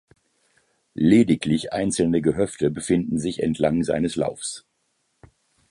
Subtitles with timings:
[0.95, 4.65] Lediglich einzelne Gehöfte befinden sich entlang seines Laufs.